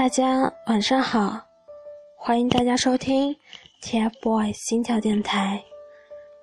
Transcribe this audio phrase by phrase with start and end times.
[0.00, 1.38] 大家晚上好，
[2.16, 3.36] 欢迎大家收听
[3.82, 5.62] TFBOYS 心跳电台，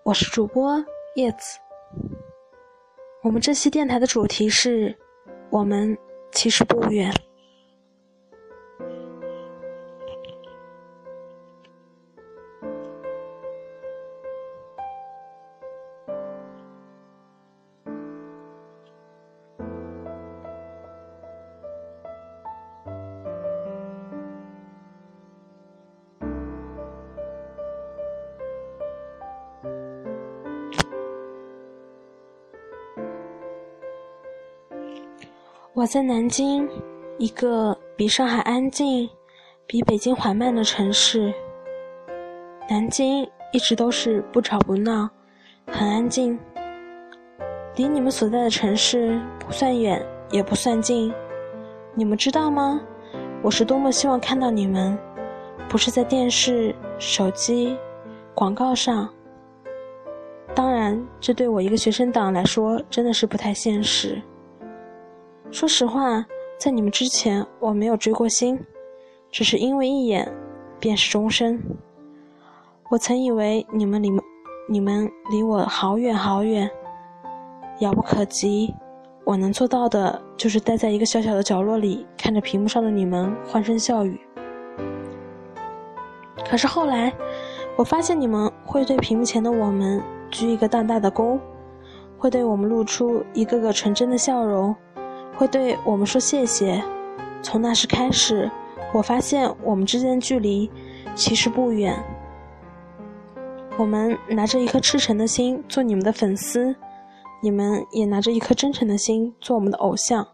[0.04, 0.78] 我是主播
[1.16, 1.58] 叶子。
[3.24, 4.96] 我们这期电台的主题是：
[5.50, 5.98] 我们
[6.32, 7.12] 其实不远。
[35.78, 36.68] 我在南京，
[37.20, 39.08] 一个比上海安静、
[39.68, 41.32] 比北京缓慢的城市。
[42.68, 43.22] 南京
[43.54, 45.08] 一直都是不吵不闹，
[45.68, 46.36] 很安静，
[47.76, 51.14] 离你们所在的城市不算远，也不算近。
[51.94, 52.82] 你们知道吗？
[53.44, 54.98] 我是多么希望看到你们，
[55.70, 57.78] 不是在电视、手机、
[58.34, 59.08] 广告上。
[60.56, 64.20] 当然，这对我一个学生党来说，真的是不太现实。
[65.50, 66.24] 说实话，
[66.60, 68.60] 在你们之前，我没有追过星，
[69.32, 70.32] 只是因为一眼，
[70.80, 71.62] 便是终身。
[72.90, 74.12] 我曾以为你们离
[74.70, 76.70] 你们离我好远好远，
[77.80, 78.74] 遥不可及。
[79.24, 84.20] 我能做到的，就是待在一个小小的角落里，看着屏幕上的你们欢声笑语。
[86.50, 87.12] 可是后来，
[87.76, 91.40] 我发现你们会对屏幕前的我们鞠一个大大的躬，
[92.18, 94.76] 会对我们露出一个个纯真的笑容。
[95.38, 96.84] 会对我们说谢谢。
[97.44, 98.50] 从那时开始，
[98.92, 100.70] 我发现我们之间的距离
[101.14, 101.96] 其实不远。
[103.78, 106.76] 我们拿着一颗赤诚的心做你们的粉丝，
[107.44, 110.28] 你们也拿着一颗真诚的心做我们的偶像。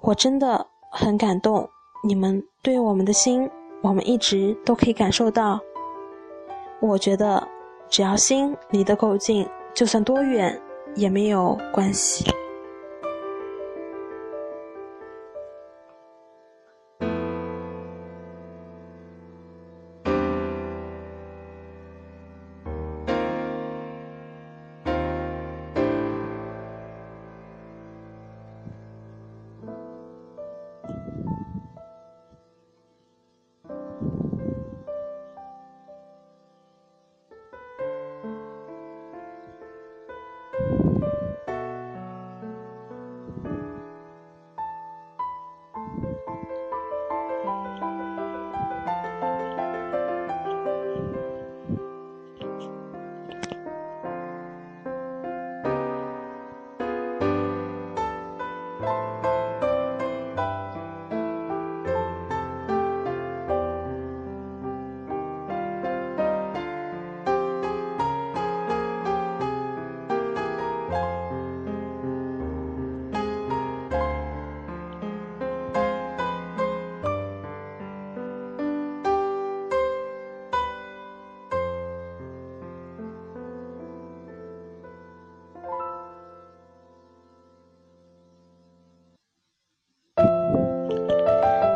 [0.00, 1.68] 我真的很感动，
[2.02, 3.48] 你们对我们的心，
[3.80, 5.60] 我们一直都可以感受到。
[6.80, 7.46] 我觉得，
[7.88, 10.60] 只要心离得够近，就算多远
[10.96, 12.24] 也没有关系。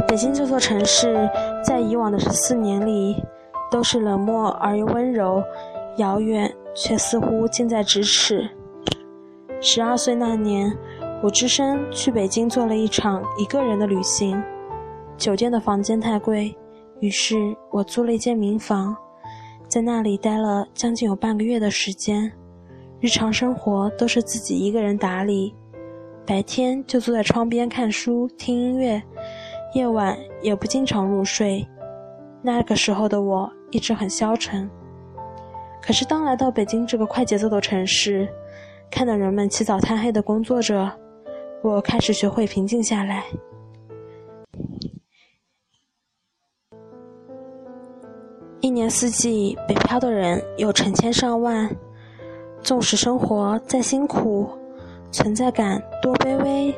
[0.09, 1.29] 北京这座城市，
[1.63, 3.23] 在以往的十四年里，
[3.71, 5.45] 都是冷漠而又温柔，
[5.99, 8.49] 遥远却似乎近在咫尺。
[9.61, 10.75] 十二岁那年，
[11.23, 14.43] 我只身去北京做了一场一个人的旅行。
[15.19, 16.57] 酒店的房间太贵，
[17.01, 17.37] 于是
[17.71, 18.97] 我租了一间民房，
[19.69, 22.33] 在那里待了将近有半个月的时间。
[22.99, 25.55] 日常生活都是自己一个人打理，
[26.25, 29.03] 白天就坐在窗边看书、听音乐。
[29.75, 31.67] 夜晚也不经常入睡，
[32.43, 34.69] 那个时候的我一直很消沉。
[35.83, 38.29] 可是当来到北京这个快节奏的城市，
[38.91, 40.91] 看到人们起早贪黑的工作着，
[41.63, 43.25] 我开始学会平静下来。
[48.61, 51.71] 一年四季，北漂的人有成千上万，
[52.61, 54.49] 纵使生活再辛苦，
[55.13, 56.75] 存在感多卑微。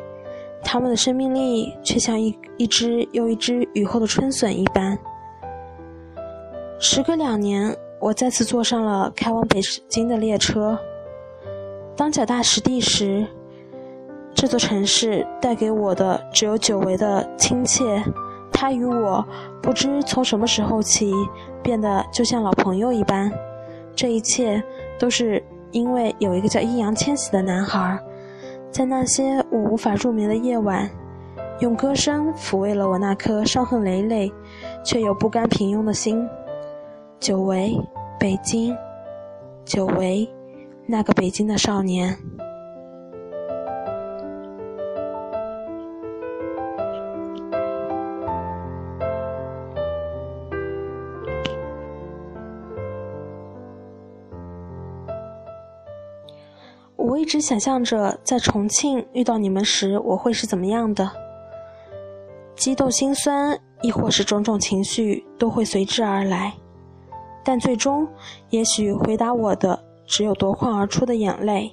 [0.62, 4.98] 他们的生命力却像一一只又一只雨后的春笋一般。
[6.78, 10.78] 时隔两年，我再次坐上了开往北京的列车。
[11.96, 13.26] 当脚踏实地时，
[14.34, 18.02] 这座城市带给我的只有久违的亲切。
[18.52, 19.24] 它与我
[19.62, 21.12] 不知从什么时候起
[21.62, 23.30] 变得就像老朋友一般。
[23.94, 24.62] 这一切
[24.98, 25.42] 都是
[25.72, 27.98] 因为有一个叫易烊千玺的男孩。
[28.70, 30.88] 在那些我无法入眠的夜晚，
[31.58, 34.32] 用歌声抚慰了我那颗伤痕累累
[34.84, 36.26] 却又不甘平庸的心。
[37.18, 37.76] 久违，
[38.18, 38.76] 北京，
[39.64, 40.28] 久违，
[40.86, 42.16] 那个北京的少年。
[57.10, 61.10] 我一直想象着在重庆遇到你们时，我会是怎么样的。
[62.54, 66.54] 激动、心酸，亦或是种种情绪，都会随之而来。
[67.42, 68.06] 但最终，
[68.50, 71.72] 也许回答我的只有夺眶而出的眼泪。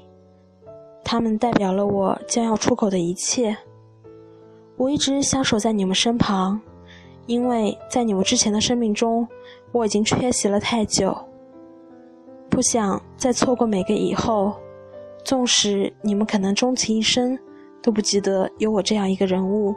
[1.04, 3.56] 它们代表了我将要出口的一切。
[4.76, 6.60] 我一直想守在你们身旁，
[7.28, 9.28] 因为在你们之前的生命中，
[9.72, 11.16] 我已经缺席了太久，
[12.50, 14.56] 不想再错过每个以后。
[15.28, 17.38] 纵使你们可能终其一生
[17.82, 19.76] 都不记得有我这样一个人物，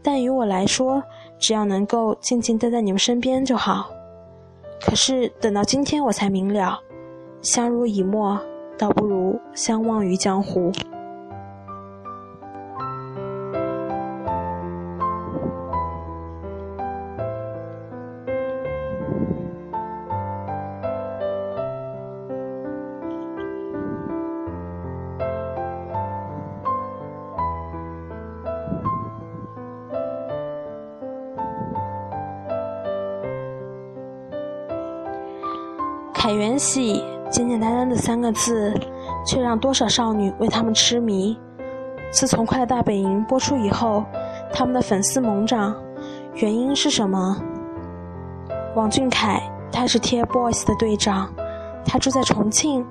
[0.00, 1.02] 但于我来说，
[1.40, 3.90] 只要能够静静待在你们身边就好。
[4.80, 6.78] 可是等到今天，我才明了，
[7.40, 8.40] 相濡以沫，
[8.78, 10.70] 倒不如相忘于江湖。
[36.22, 38.72] 海源喜，简简单单的三个字，
[39.26, 41.36] 却让多少少女为他们痴迷。
[42.12, 44.04] 自从《快乐大本营》播出以后，
[44.52, 45.74] 他们的粉丝猛涨，
[46.34, 47.36] 原因是什么？
[48.76, 49.42] 王俊凯，
[49.72, 51.28] 他是 TFBOYS 的队长，
[51.84, 52.86] 他住在重庆，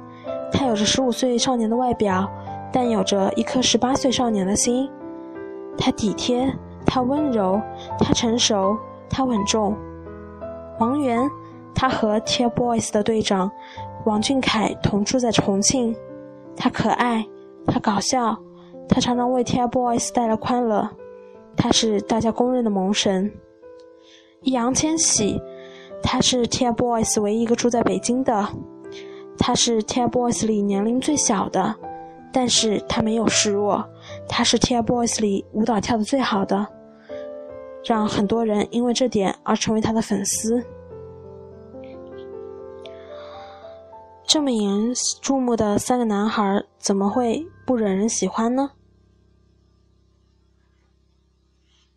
[0.52, 2.30] 他有着十五岁少年的外表，
[2.70, 4.92] 但有着一颗十八岁少年的心。
[5.78, 6.54] 他体贴，
[6.86, 7.62] 他温柔，
[7.98, 8.78] 他成熟，
[9.10, 9.74] 他稳重。
[10.80, 11.32] 王源。
[11.74, 13.52] 他和 TFBOYS 的队长
[14.06, 15.96] 王俊凯同住在重庆，
[16.56, 17.26] 他可爱，
[17.68, 18.38] 他搞笑，
[18.88, 20.90] 他常常为 TFBOYS 带来欢乐，
[21.56, 23.32] 他是大家公认的萌神。
[24.42, 25.40] 易烊千玺，
[26.02, 28.48] 他是 TFBOYS 唯一一个住在北京的，
[29.38, 31.76] 他是 TFBOYS 里年龄最小的，
[32.34, 33.84] 但是他没有示弱，
[34.28, 36.68] 他是 TFBOYS 里舞蹈跳的最好的，
[37.86, 40.64] 让很多人因为这点而成为他的粉丝。
[44.34, 48.72] 这么引人注目的三个男孩，怎么会不惹人喜欢呢？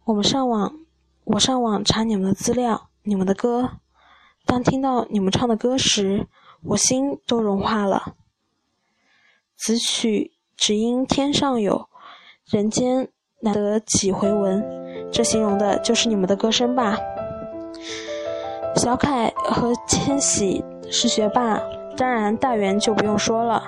[0.02, 0.80] 我们上网，
[1.22, 3.74] 我上网查你们的资料，你们的歌。
[4.46, 6.26] 当听到你们唱的歌时，
[6.64, 8.16] 我心都融化了。
[9.56, 11.88] 此曲只因天上有，
[12.50, 14.60] 人间难得几回闻，
[15.12, 16.98] 这形容的就是你们的歌声吧。
[18.74, 21.62] 小凯和千玺是学霸。
[21.96, 23.62] 当然，大圆就不用说了。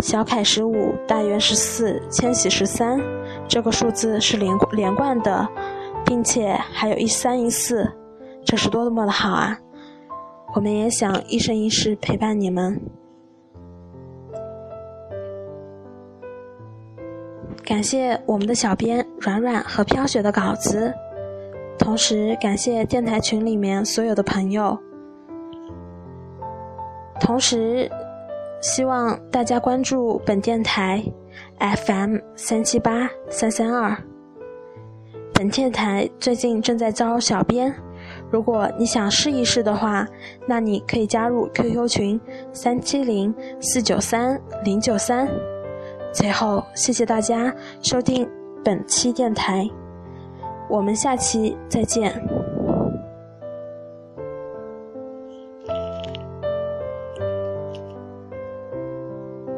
[0.00, 3.00] 小凯十五，大圆十四，千玺十三，
[3.48, 5.48] 这个数字是连连贯的，
[6.04, 7.90] 并且还有一三一四，
[8.44, 9.58] 这是多么的好啊！
[10.54, 12.80] 我们也想一生一世陪伴你们。
[17.64, 20.94] 感谢我们的小编软软和飘雪的稿子，
[21.78, 24.78] 同时感谢电台群里面所有的朋友。
[27.20, 27.90] 同时，
[28.60, 31.02] 希望大家关注本电台
[31.58, 33.96] FM 三七八三三二。
[35.34, 37.74] 本电台最近正在招小编，
[38.30, 40.06] 如果你想试一试的话，
[40.46, 42.20] 那你可以加入 QQ 群
[42.52, 45.28] 三七零四九三零九三。
[46.12, 48.26] 最后，谢谢大家收听
[48.64, 49.68] 本期电台，
[50.70, 52.45] 我们下期再见。